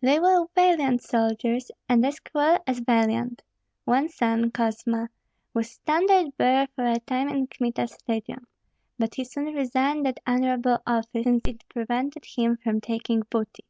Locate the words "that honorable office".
10.06-11.24